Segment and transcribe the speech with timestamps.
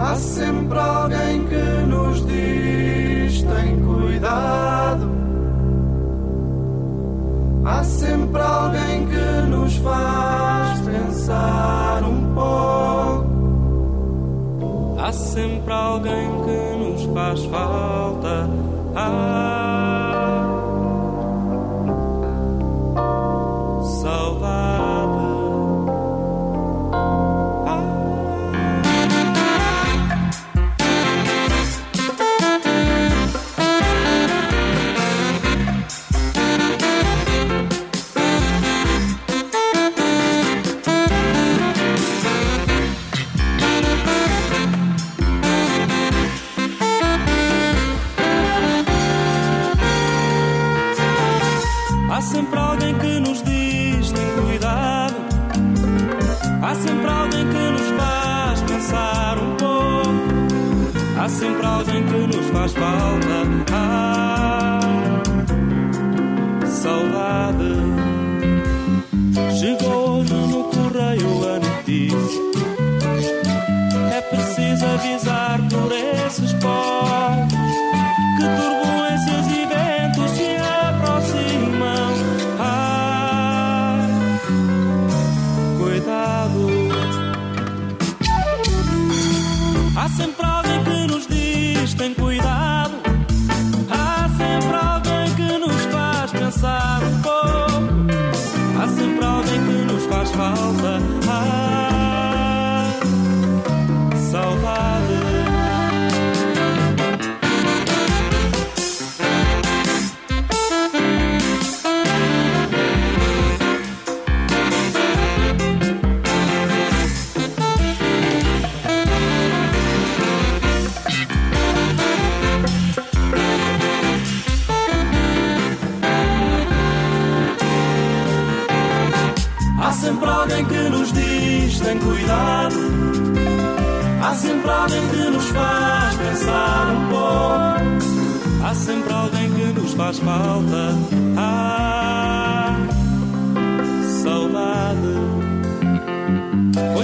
[0.00, 5.10] Há sempre alguém que nos diz: tem cuidado.
[7.64, 13.26] Há sempre alguém que nos faz pensar um pouco.
[15.00, 18.48] Há sempre alguém que nos faz falta.
[18.94, 19.87] Ah,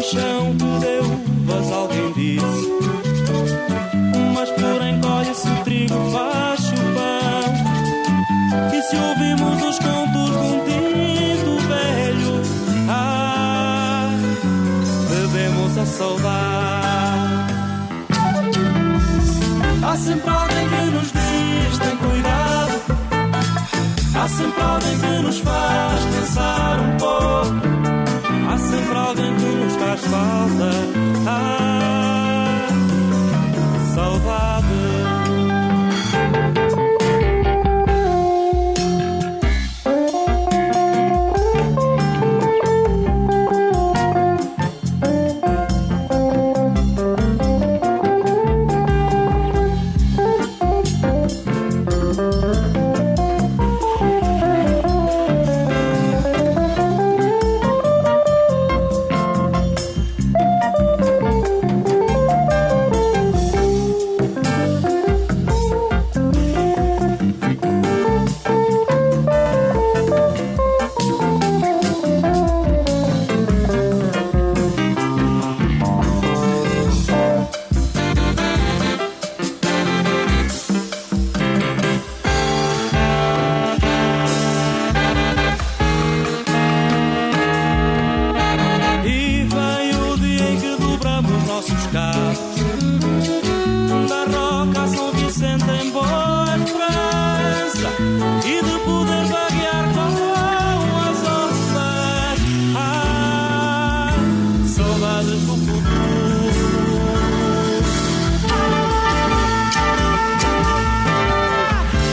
[0.04, 2.69] paixão que deu alguém disse.
[4.34, 7.54] Mas porém colhe-se o trigo, faz chupão.
[8.72, 12.42] E se ouvimos os contos de um tinto velho,
[12.91, 14.10] ah,
[15.09, 17.54] bebemos a saudade.
[19.82, 22.82] Há sempre alguém que nos diz, tem cuidado.
[24.15, 27.03] Há sempre alguém que nos faz pensar um pouco.
[30.10, 32.14] Father.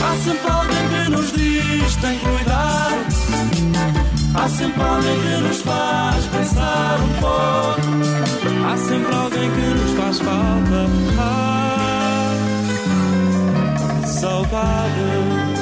[0.04, 2.92] Há sempre alguém que nos diz tem que cuidar.
[4.34, 7.80] Há sempre alguém que nos faz pensar um pouco.
[8.66, 10.86] Há sempre alguém que nos faz falta.
[11.18, 12.36] Ah,
[14.06, 15.61] saudade.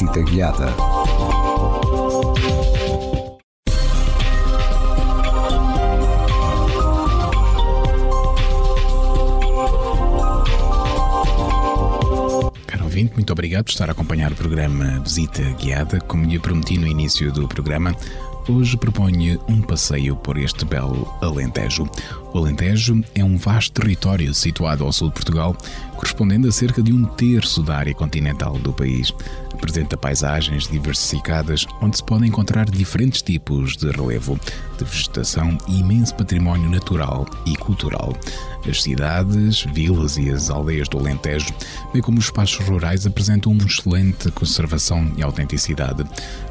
[0.00, 0.74] visita guiada.
[12.66, 16.00] Caro ouvinte, Muito obrigado por estar a acompanhar o programa Visita Guiada.
[16.00, 17.94] Como lhe prometi no início do programa,
[18.48, 21.86] hoje proponho um passeio por este belo Alentejo.
[22.32, 25.56] O Alentejo é um vasto território situado ao sul de Portugal,
[25.96, 29.12] correspondendo a cerca de um terço da área continental do país.
[29.52, 34.38] Apresenta paisagens diversificadas, onde se podem encontrar diferentes tipos de relevo,
[34.78, 38.14] de vegetação e imenso património natural e cultural.
[38.68, 41.52] As cidades, vilas e as aldeias do Alentejo,
[41.92, 46.04] bem como os espaços rurais, apresentam uma excelente conservação e autenticidade,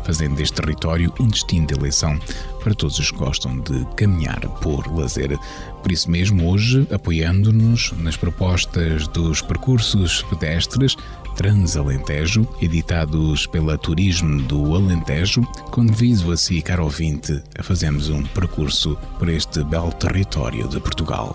[0.03, 2.19] fazendo deste território um destino de eleição
[2.63, 5.37] para todos os que gostam de caminhar por lazer.
[5.81, 10.95] Por isso mesmo, hoje, apoiando-nos nas propostas dos percursos pedestres
[11.39, 18.97] Transalentejo, editados pela Turismo do Alentejo, convido a si, caro ouvinte, a fazermos um percurso
[19.17, 21.33] por este belo território de Portugal.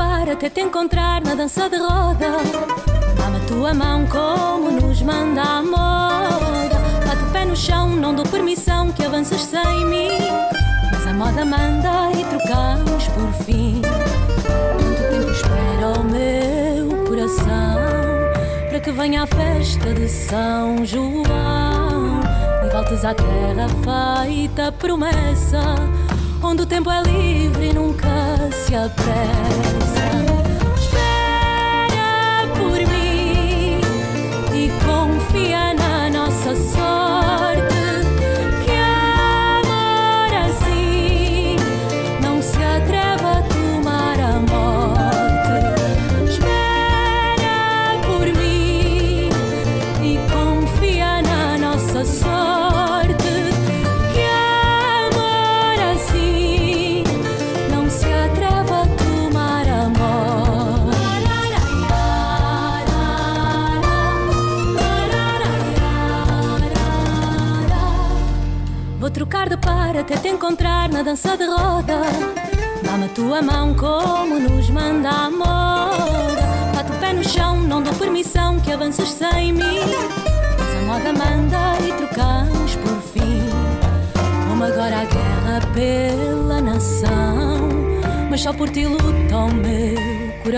[0.00, 2.38] Trocar de par até te encontrar na dança de roda.
[3.16, 6.80] Dá-me tua mão como nos manda a moda.
[7.06, 10.18] Bate o pé no chão, não dou permissão que avanças sem mim.
[10.92, 13.82] Mas a moda manda e trocamos por fim.
[14.78, 17.80] Quanto tempo espera o meu coração
[18.68, 22.20] para que venha a festa de São João
[22.64, 25.74] e voltes à terra feita promessa
[26.42, 28.08] onde o tempo é livre e nunca
[28.64, 30.29] se apressa.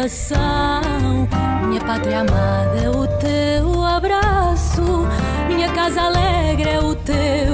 [0.03, 1.29] Coração.
[1.69, 4.83] Minha pátria amada é o teu abraço.
[5.47, 7.52] Minha casa alegre é o teu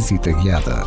[0.00, 0.82] visita guiada.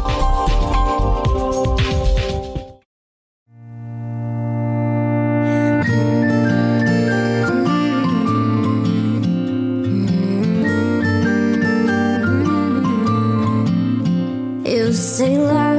[14.65, 15.75] Eu sei lá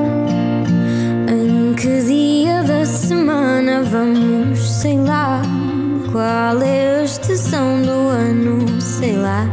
[1.28, 5.42] em que dia da semana vamos, sei lá
[6.12, 9.44] qual é a estação do ano, sei lá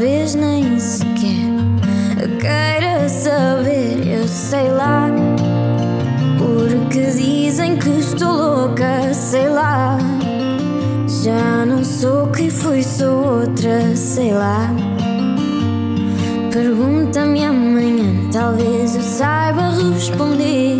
[0.00, 1.59] talvez nem sequer
[2.40, 5.08] queira saber, eu sei lá.
[6.38, 9.98] Porque dizem que estou louca, sei lá.
[11.22, 14.70] Já não sou quem fui, sou outra, sei lá.
[16.52, 20.79] Pergunta-me amanhã, talvez eu saiba responder.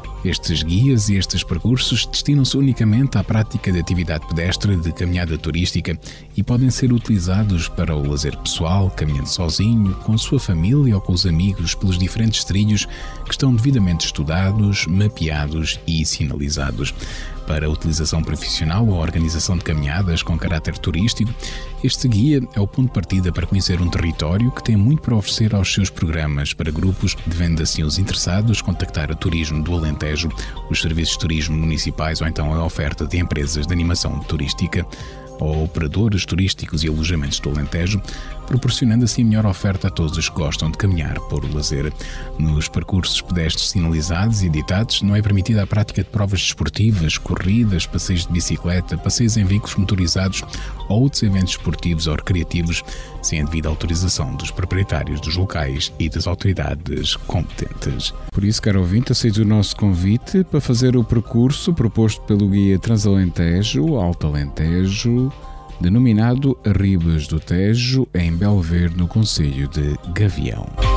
[0.23, 5.97] Estes guias e estes percursos destinam-se unicamente à prática de atividade pedestre de caminhada turística
[6.35, 11.01] e podem ser utilizados para o lazer pessoal, caminhando sozinho, com a sua família ou
[11.01, 12.85] com os amigos pelos diferentes trilhos
[13.25, 16.93] que estão devidamente estudados, mapeados e sinalizados.
[17.47, 21.33] Para utilização profissional ou organização de caminhadas com caráter turístico,
[21.83, 25.15] Este guia é o ponto de partida para conhecer um território que tem muito para
[25.15, 26.53] oferecer aos seus programas.
[26.53, 30.29] Para grupos, devendo assim os interessados contactar a Turismo do Alentejo,
[30.69, 34.85] os serviços de turismo municipais ou então a oferta de empresas de animação turística
[35.41, 38.01] ou operadores turísticos e alojamentos do Alentejo,
[38.51, 41.93] proporcionando assim melhor oferta a todos os que gostam de caminhar por lazer.
[42.37, 47.85] Nos percursos pedestres sinalizados e editados, não é permitida a prática de provas desportivas, corridas,
[47.85, 50.43] passeios de bicicleta, passeios em veículos motorizados
[50.89, 52.83] ou outros eventos esportivos ou recreativos,
[53.21, 58.13] sem a devida autorização dos proprietários dos locais e das autoridades competentes.
[58.33, 62.77] Por isso, caro ouvinte, aceito o nosso convite para fazer o percurso proposto pelo guia
[62.77, 65.31] Transalentejo, Alto Alentejo,
[65.81, 70.90] denominado Ribas do Tejo, em Belver, no Conselho de Gavião.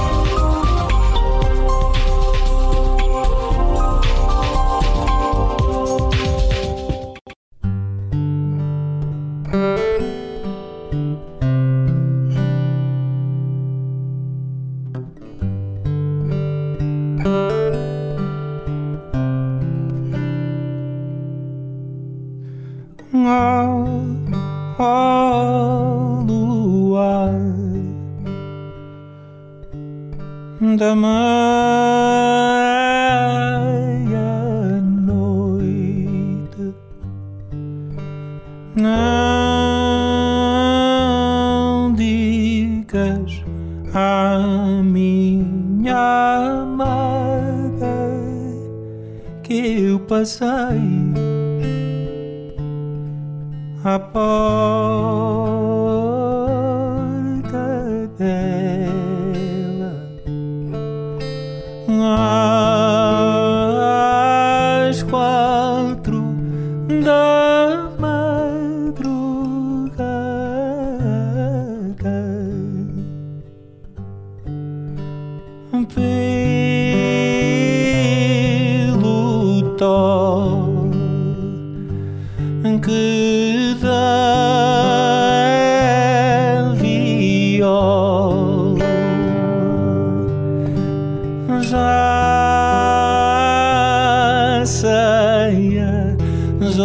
[96.75, 96.81] As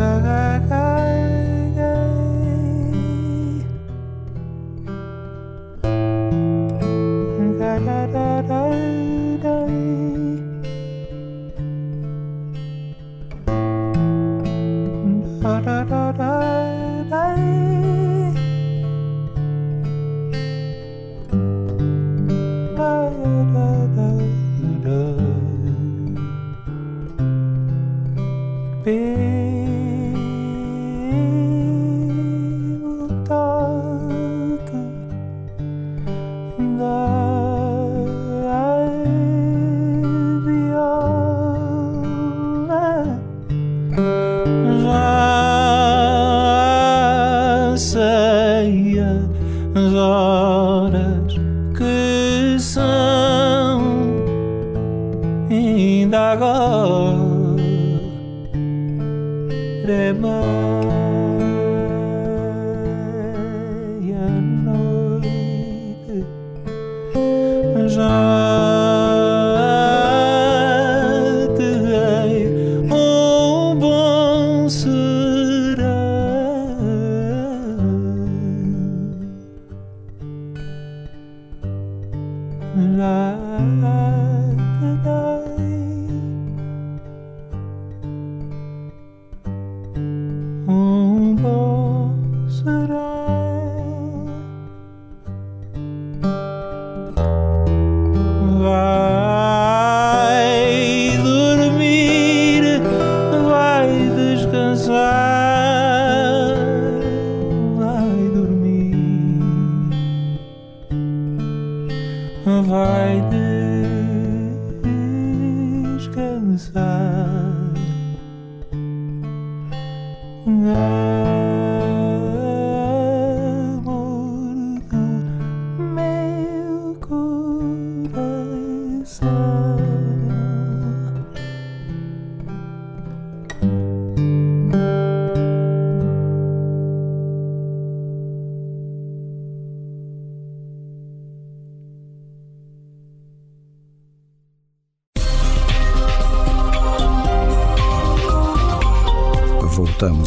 [0.00, 0.79] horas que são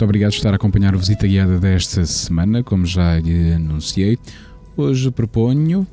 [0.00, 4.18] Muito obrigado por estar a acompanhar a visita guiada desta semana, como já lhe anunciei.
[4.74, 5.86] Hoje proponho,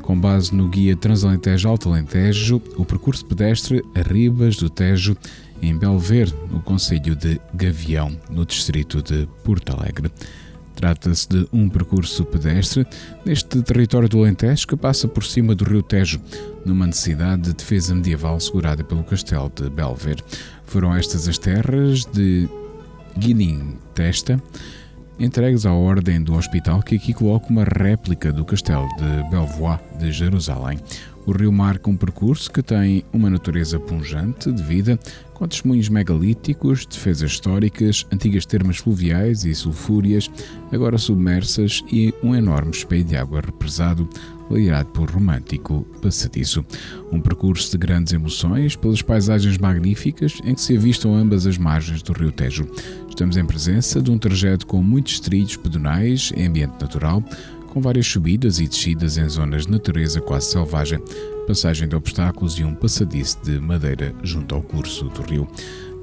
[0.00, 5.16] com base no guia Transalentejo Alto Alentejo, o percurso pedestre a Ribas do Tejo,
[5.60, 10.08] em Belver, no Conselho de Gavião, no distrito de Porto Alegre.
[10.76, 12.86] Trata-se de um percurso pedestre
[13.24, 16.20] neste território do Alentejo que passa por cima do rio Tejo,
[16.64, 20.22] numa necessidade de defesa medieval segurada pelo castelo de Belver.
[20.64, 22.48] Foram estas as terras de
[23.18, 24.42] Guilin Testa,
[25.18, 30.10] entregues à ordem do hospital que aqui coloca uma réplica do castelo de Belvoir de
[30.10, 30.78] Jerusalém.
[31.24, 34.98] O rio marca um percurso que tem uma natureza punjante de vida,
[35.42, 40.30] com testemunhos megalíticos, defesas históricas, antigas termas fluviais e sulfúrias,
[40.70, 44.08] agora submersas, e um enorme espelho de água represado,
[44.48, 46.64] liderado por romântico passadiço.
[47.10, 52.02] Um percurso de grandes emoções, pelas paisagens magníficas em que se avistam ambas as margens
[52.02, 52.64] do rio Tejo.
[53.08, 57.20] Estamos em presença de um trajeto com muitos trilhos pedonais em ambiente natural,
[57.70, 61.00] com várias subidas e descidas em zonas de natureza quase selvagem,
[61.46, 65.48] passagem de obstáculos e um passadiço de madeira junto ao curso do rio.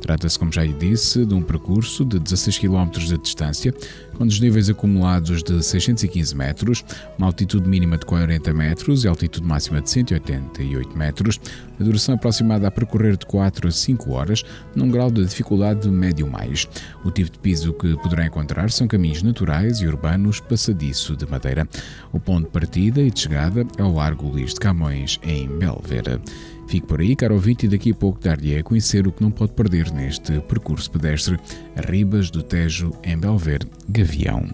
[0.01, 3.73] Trata-se, como já lhe disse, de um percurso de 16 km de distância,
[4.19, 6.83] com desníveis acumulados de 615 metros,
[7.17, 11.39] uma altitude mínima de 40 metros e altitude máxima de 188 metros,
[11.79, 14.43] a duração aproximada a percorrer de 4 a 5 horas,
[14.75, 16.67] num grau de dificuldade médio mais.
[17.05, 21.65] O tipo de piso que poderá encontrar são caminhos naturais e urbanos passadiço de madeira.
[22.11, 26.19] O ponto de partida e de chegada é o Largo Luís de Camões, em Belvera.
[26.69, 29.31] Fique por aí, caro ouvinte, e daqui a pouco dar-lhe a conhecer o que não
[29.31, 31.35] pode perder neste percurso pedestre,
[31.75, 34.45] Ribas do Tejo, em Belver, Gavião.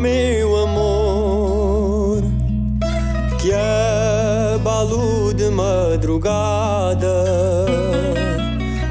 [0.00, 2.22] Meu amor
[3.38, 3.52] que
[4.54, 7.06] abalo de madrugada.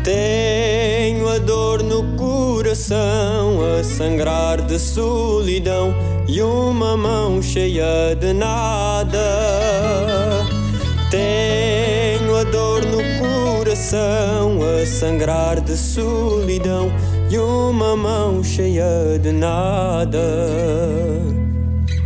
[0.04, 5.96] Tenho a dor no coração a sangrar de solidão
[6.28, 9.18] e uma mão cheia de nada.
[11.10, 16.92] Tenho a dor no coração a sangrar de solidão
[17.30, 20.20] e uma mão cheia de nada.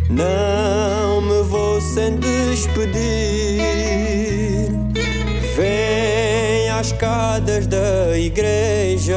[0.10, 2.94] Não me vou sem despedir.
[5.56, 9.16] Vem às escadas da igreja.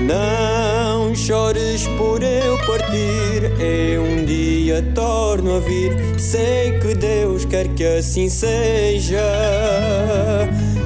[0.00, 3.52] Não chores por eu partir.
[3.60, 5.92] Eu um dia torno a vir.
[6.18, 9.22] Sei que Deus quer que assim seja.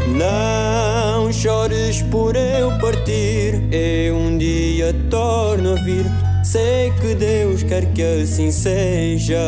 [0.08, 3.62] Não chores por eu partir.
[3.70, 6.06] Eu um dia torno a vir.
[6.42, 9.38] Sei que Deus quer que assim seja.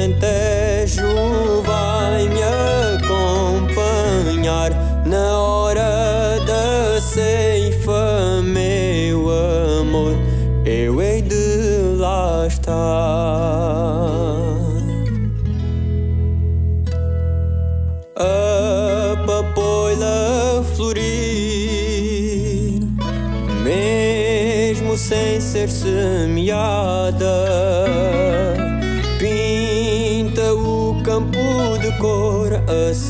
[0.00, 0.39] O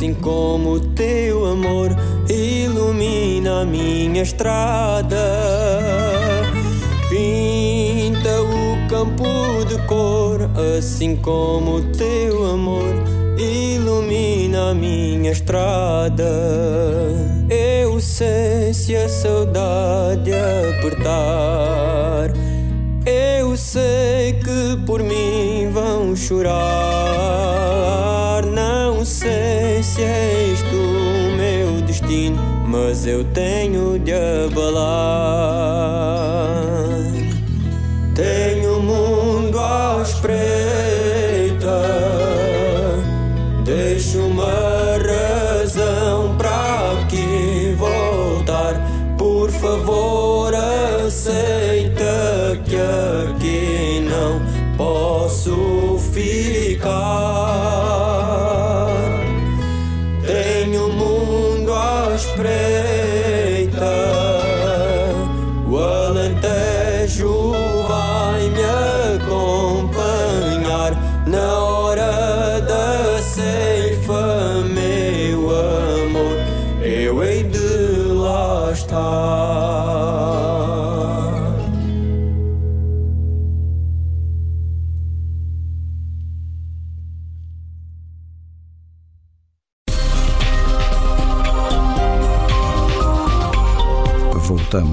[0.01, 1.91] assim como teu amor
[2.27, 5.19] ilumina minha estrada.
[7.11, 12.95] Pinta o campo de cor, assim como teu amor
[13.39, 16.25] ilumina minha estrada.
[17.51, 20.31] Eu sei se a saudade
[20.79, 22.33] apertar.
[23.05, 26.90] Eu sei que por mim vão chorar.
[30.01, 34.71] Isto o meu destino, mas eu tenho de abalar.
[38.15, 41.81] Tenho o mundo à espreita.
[43.65, 48.75] Deixo uma razão para aqui voltar.
[49.17, 50.20] Por favor,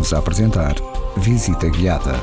[0.10, 0.74] A apresentar
[1.18, 2.14] Visita Guiada.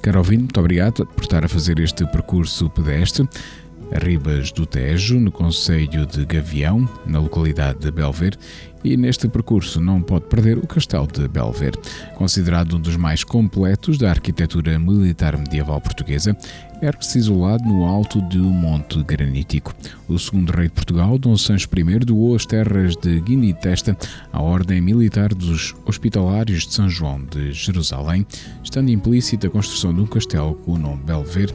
[0.00, 3.28] Caro ouvinte, muito obrigado por estar a fazer este percurso pedestre.
[3.92, 8.36] Ribas do Tejo, no Conselho de Gavião, na localidade de Belver,
[8.84, 11.72] e neste percurso não pode perder o Castelo de Belver.
[12.16, 16.36] Considerado um dos mais completos da arquitetura militar medieval portuguesa,
[16.82, 19.74] ergue-se isolado no alto de um monte granítico.
[20.06, 23.96] O segundo rei de Portugal, Dom Sancho I, doou as terras de Guiné e Testa
[24.30, 28.26] à Ordem Militar dos Hospitalários de São João de Jerusalém,
[28.62, 31.54] estando implícita a construção de um castelo com o nome Belver,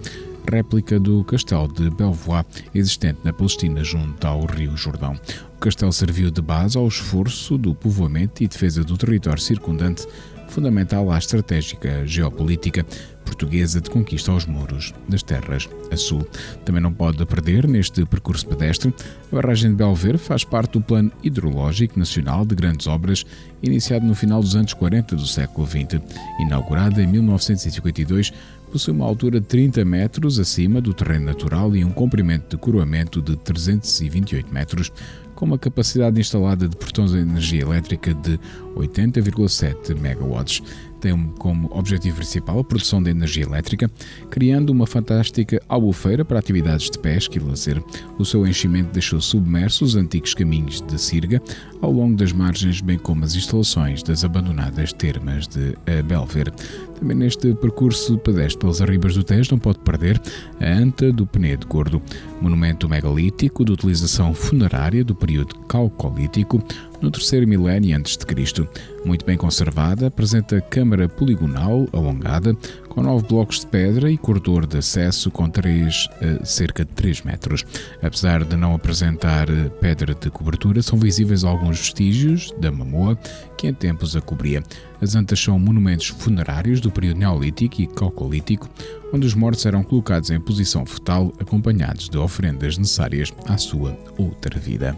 [0.50, 5.16] réplica do castelo de Belvoir, existente na Palestina junto ao Rio Jordão.
[5.56, 10.08] O castelo serviu de base ao esforço do povoamento e defesa do território circundante,
[10.50, 12.86] fundamental à estratégica geopolítica
[13.30, 16.27] portuguesa de conquista aos muros das terras a sul.
[16.65, 18.93] Também não pode perder neste percurso pedestre.
[19.32, 23.25] A barragem de Belver faz parte do Plano Hidrológico Nacional de Grandes Obras,
[23.61, 26.01] iniciado no final dos anos 40 do século XX.
[26.39, 28.34] Inaugurada em 1952,
[28.71, 33.21] possui uma altura de 30 metros acima do terreno natural e um comprimento de coroamento
[33.21, 34.91] de 328 metros,
[35.36, 38.39] com uma capacidade instalada de portões de energia elétrica de
[38.75, 40.61] 80,7 megawatts.
[41.00, 43.89] Tem como objetivo principal a produção de energia elétrica,
[44.30, 47.84] criando uma fantástica albufeira para atividades de pesca e lazer.
[48.18, 51.41] O seu enchimento deixou submersos os antigos caminhos de Sirga
[51.82, 56.52] ao longo das margens, bem como as instalações das abandonadas termas de Belver.
[57.00, 60.22] Também neste percurso pedestre pelas arribas do Tejo não pode perder
[60.60, 62.02] a Anta do Penedo Gordo,
[62.41, 66.62] monumento megalítico de utilização funerária do período calcolítico,
[67.02, 68.68] no terceiro milénio antes de Cristo.
[69.06, 72.56] Muito bem conservada, apresenta câmara poligonal alongada,
[72.89, 77.22] com nove blocos de pedra e corredor de acesso com três, uh, cerca de 3
[77.22, 77.66] metros.
[78.02, 83.18] Apesar de não apresentar uh, pedra de cobertura, são visíveis alguns vestígios da mamoa
[83.58, 84.62] que em tempos a cobria.
[85.02, 88.70] As antas são monumentos funerários do período neolítico e calcolítico,
[89.14, 94.60] onde os mortos eram colocados em posição fetal acompanhados de oferendas necessárias à sua outra
[94.60, 94.97] vida.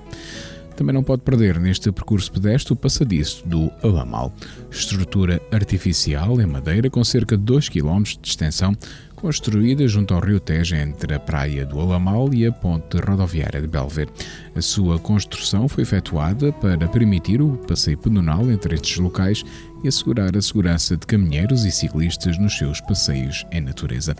[0.81, 4.33] Também não pode perder neste percurso pedestre o passadiço do Alamal,
[4.71, 8.75] estrutura artificial em madeira com cerca de 2 km de extensão,
[9.15, 13.67] construída junto ao rio Tejo entre a praia do Alamal e a ponte rodoviária de
[13.67, 14.09] Belver.
[14.55, 19.45] A sua construção foi efetuada para permitir o passeio pedonal entre estes locais
[19.83, 24.15] e assegurar a segurança de caminheiros e ciclistas nos seus passeios em natureza.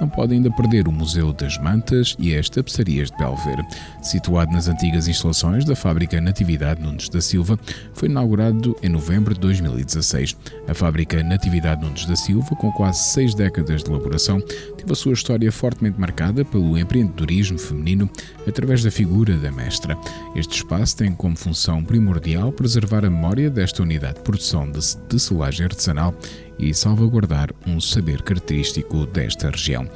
[0.00, 3.56] Não pode ainda perder o Museu das Mantas e as Tapeçarias de Belver.
[4.02, 7.58] Situado nas antigas instalações da fábrica Natividade Nunes da Silva,
[7.94, 10.36] foi inaugurado em novembro de 2016.
[10.68, 14.40] A fábrica Natividade Nunes da Silva, com quase seis décadas de elaboração,
[14.86, 18.08] teve a sua história fortemente marcada pelo empreendedorismo feminino
[18.46, 19.98] através da figura da mestra.
[20.34, 24.76] Este espaço tem como função primordial preservar a memória desta unidade de produção de
[25.08, 26.14] de selagem artesanal
[26.58, 29.88] e salvaguardar um saber característico desta região.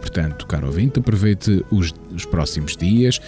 [0.00, 3.20] Portanto, caro ouvinte, aproveite os, os próximos dias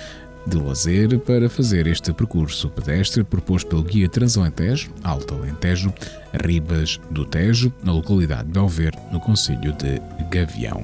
[0.50, 5.94] de lazer para fazer este percurso pedestre proposto pelo Guia Transalentejo, Alto Alentejo,
[6.32, 10.82] Ribas do Tejo, na localidade de Belver, no Conselho de Gavião.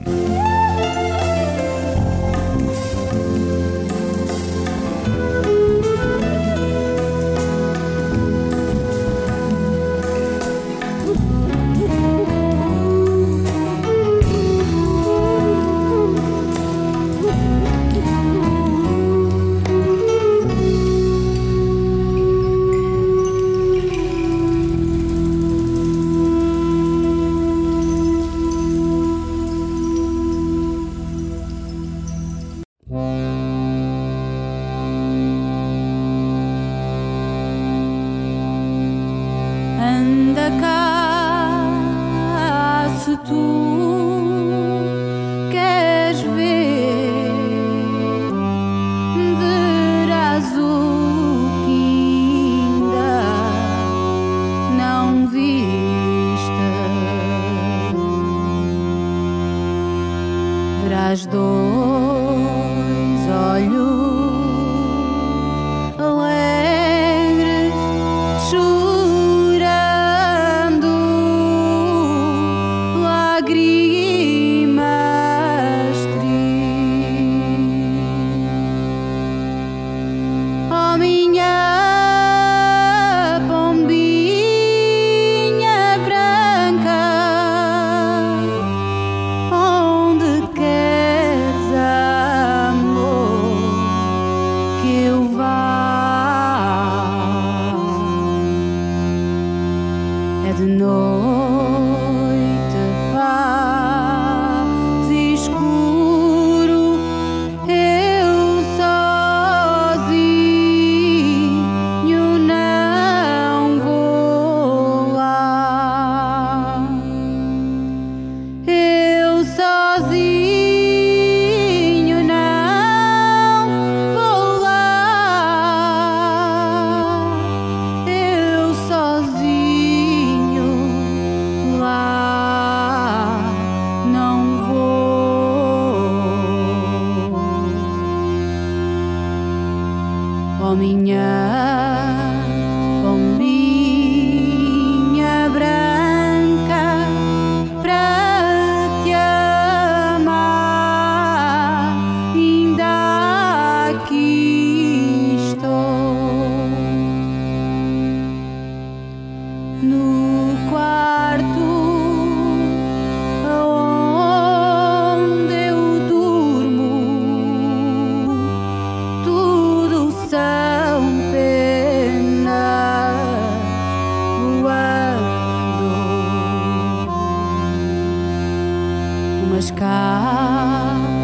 [180.37, 181.16] 啊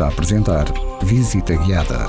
[0.00, 0.72] a apresentar
[1.02, 2.08] Visita Guiada.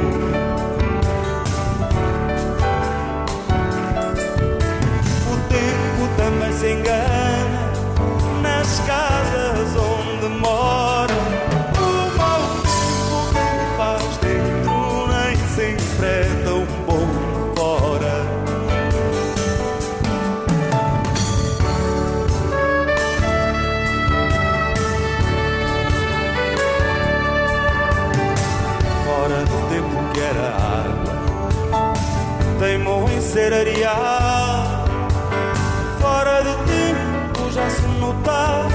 [37.51, 38.69] já se notava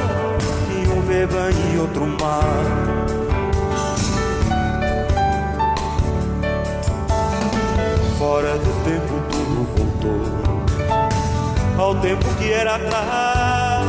[0.67, 2.43] que um vê bem e outro mal.
[8.19, 10.23] Fora de tempo tudo voltou
[11.79, 13.87] ao tempo que era atrás.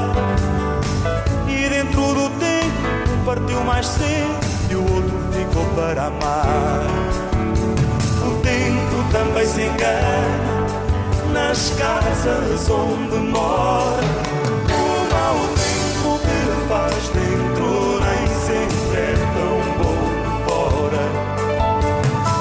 [1.48, 4.40] E dentro do tempo um partiu mais cedo
[4.72, 6.88] e o outro ficou para amar.
[8.26, 10.57] O tempo também se engana
[11.48, 14.04] nas casas onde mora.
[14.70, 14.84] O
[15.14, 20.02] mau tempo que faz dentro nem sempre é tão bom
[20.46, 21.06] fora.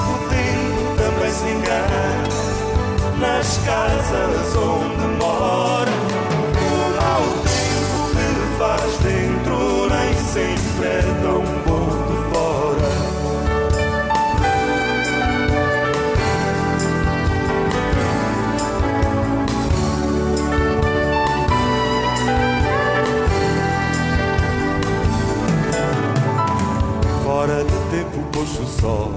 [0.09, 2.05] O tempo também se engana
[3.19, 4.86] nas casas onde
[28.79, 29.11] sol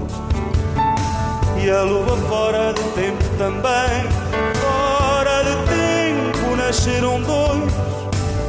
[1.63, 4.09] e a lua fora de tempo também.
[4.55, 7.71] Fora de tempo nasceram dois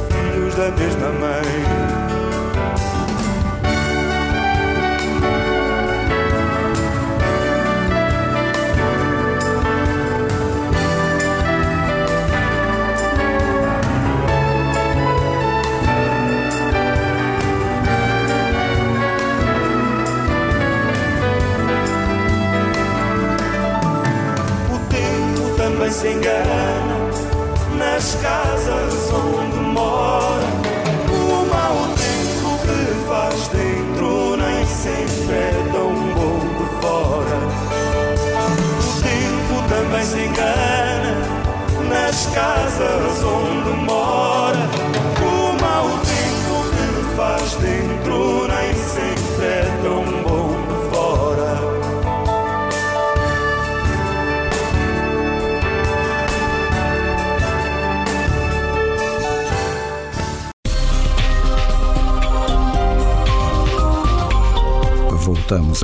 [0.09, 2.12] filhos da mesma mãe.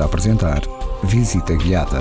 [0.01, 0.61] a apresentar
[1.03, 1.99] Visita Guiada.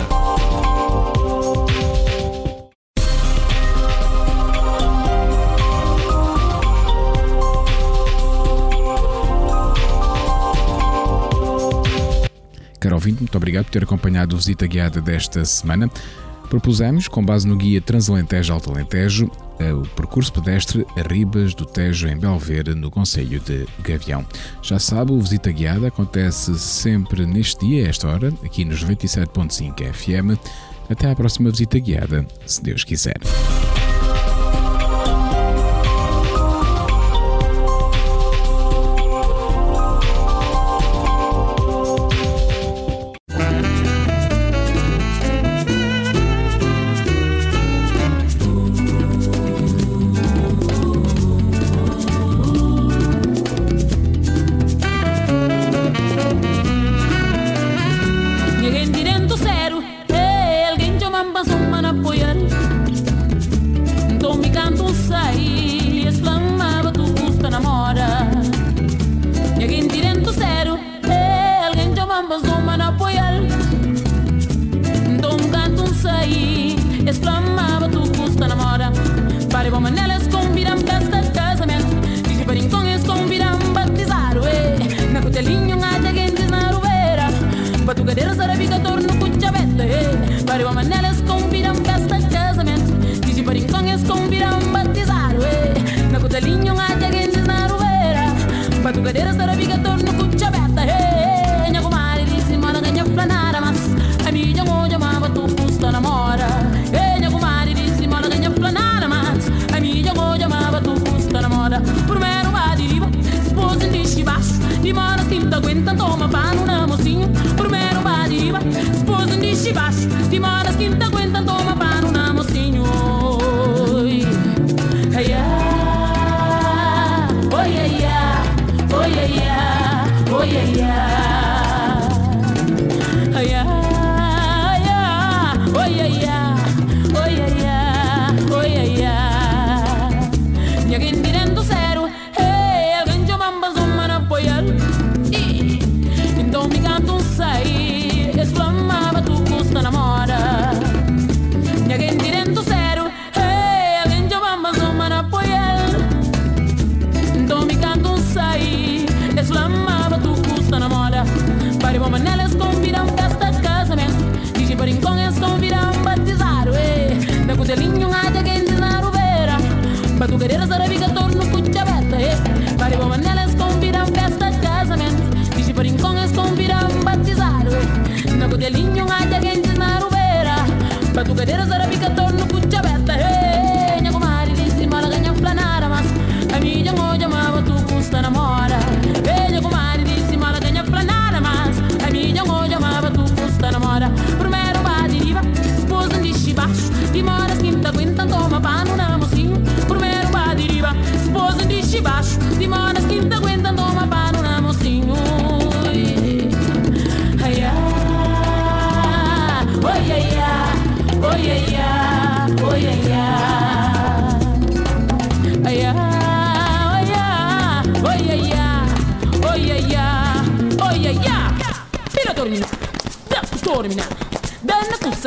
[12.80, 15.90] Caro ouvinte, muito obrigado por ter acompanhado a visita guiada desta semana.
[16.48, 19.30] Propusemos, com base no guia Transalentejo-Alto Alentejo,
[19.72, 24.24] o percurso pedestre Arribas do Tejo em Belver, no Conselho de Gavião.
[24.62, 29.92] Já sabe, o Visita Guiada acontece sempre neste dia, a esta hora, aqui nos 97.5
[29.92, 30.38] FM.
[30.88, 33.18] Até à próxima visita guiada, se Deus quiser.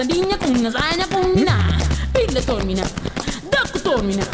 [0.02, 1.56] sadinya kunna sanya kunna
[2.14, 2.82] pilla tormina
[3.54, 4.26] dáco tormina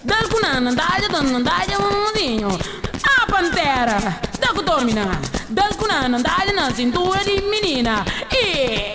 [0.00, 2.58] dalku nanna daja donna daja mundinho um
[3.04, 3.98] a pantera
[4.40, 5.04] dakku tormina
[5.52, 8.00] dalku nanna daja na cintura di menina.
[8.32, 8.89] E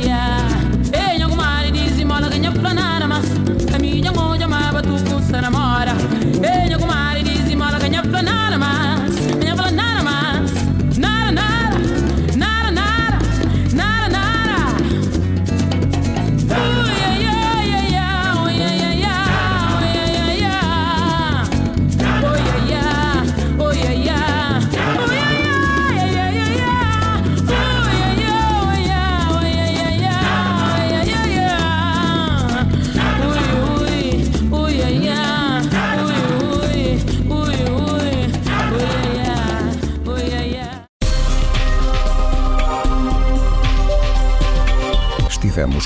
[0.00, 0.37] yeah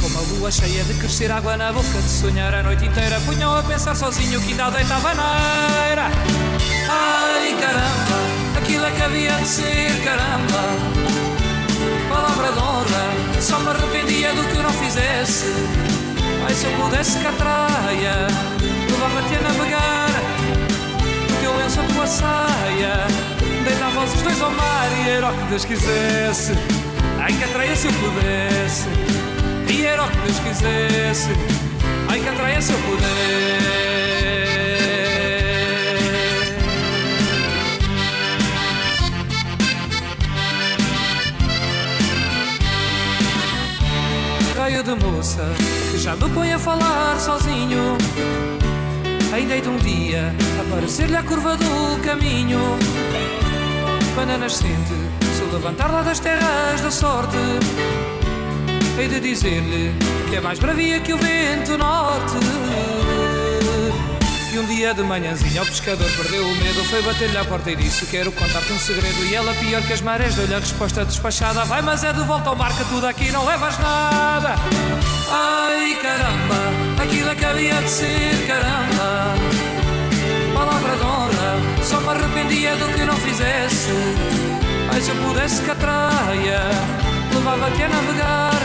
[0.00, 3.54] Como a lua cheia de crescer água na boca, de sonhar a noite inteira, punham
[3.54, 6.10] a pensar sozinho que ainda deitava na era.
[6.88, 11.04] Ai caramba, aquilo é que havia de ser, caramba.
[12.08, 15.46] Palavra de honra, só me arrependia do que não fizesse.
[16.46, 18.28] Ai, se eu pudesse catraia,
[18.90, 20.10] levava-te a navegar.
[21.30, 23.06] O teu lenço, a tua saia,
[23.64, 26.52] deitava os dois ao mar e era o que Deus quisesse.
[27.18, 28.88] Ai, catraia, se eu pudesse,
[29.74, 30.18] e era o que
[30.48, 31.30] quisesse.
[32.08, 33.74] Ai, catraia, se eu pudesse.
[44.56, 45.44] raio de moça
[45.90, 47.98] que já me põe a falar sozinho.
[49.34, 52.60] Ainda de um dia aparecer-lhe a curva do caminho.
[54.14, 54.94] Quando a nascente
[55.36, 57.36] se levantar lá das terras da sorte,
[58.98, 59.92] hei de dizer-lhe
[60.28, 62.34] que é mais bravia que o vento norte.
[64.52, 67.74] E um dia de manhãzinha o pescador perdeu o medo Foi bater-lhe à porta e
[67.74, 71.64] disse Quero contar-te um segredo E ela pior que as marés deu-lhe a resposta despachada
[71.64, 74.54] Vai mas é de volta ao mar que tudo aqui não levas nada.
[75.28, 79.34] Ai caramba, aquilo é que havia de ser caramba.
[80.54, 83.90] Palavra de honra, só me arrependia do que não fizesse.
[84.92, 87.03] Ai se eu pudesse catraia
[87.34, 88.60] Levava-te a navegar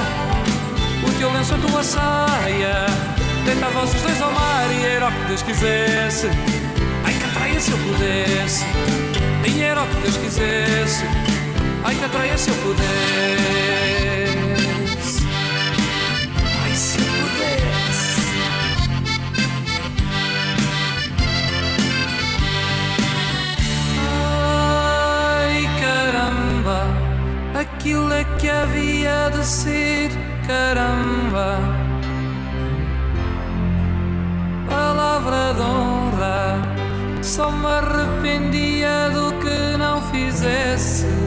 [1.07, 5.25] O teu lenço, a tua saia Deitava os dois ao mar e era o que
[5.25, 6.27] Deus quisesse.
[7.03, 8.65] Ai, que atraia se eu pudesse.
[9.43, 11.03] E era o que Deus quisesse.
[11.83, 14.28] Ai, que atraia se eu pudesse.
[34.67, 36.61] Palavra de honra.
[37.21, 41.18] Só me arrependia do que não fizesse.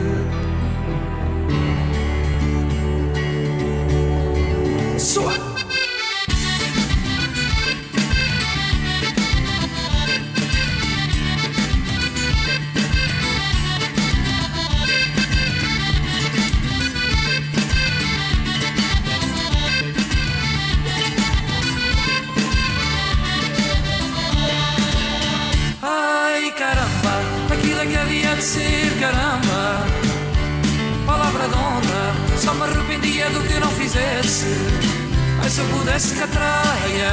[35.52, 37.12] Se eu pudesse catraia,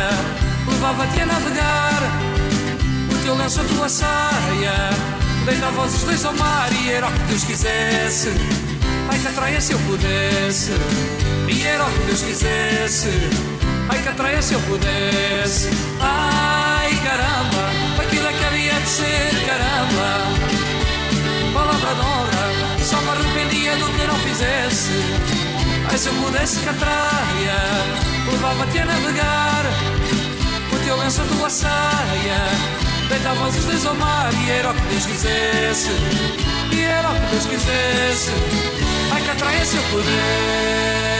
[0.65, 2.01] levava-te a navegar.
[3.11, 4.91] O teu lenço, a tua saia,
[5.45, 8.29] deitava os dois ao mar e era o que Deus quisesse.
[9.09, 10.71] Ai, catraia, se eu pudesse,
[11.49, 13.09] e era o que Deus quisesse.
[13.89, 15.69] Ai, catraia, se eu pudesse.
[15.99, 20.23] Ai, caramba, aquilo é que havia de ser, caramba.
[21.53, 25.38] Palavra de honra, só me arrependia do que não fizesse.
[25.89, 27.57] Ai, se eu pudesse catraia,
[28.31, 29.65] levava-te a navegar.
[30.71, 32.41] O teu lenço, a tua saia,
[33.09, 35.89] deitava os dois ao mar e era o que Deus quisesse.
[36.71, 38.31] E era o que Deus quisesse.
[39.11, 41.18] Ai, catraia, se eu pudesse.